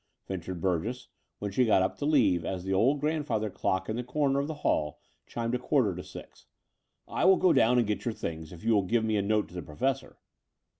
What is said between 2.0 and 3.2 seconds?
leave, as the old